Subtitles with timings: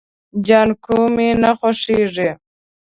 [0.47, 2.29] جانکو مې نه خوښيږي.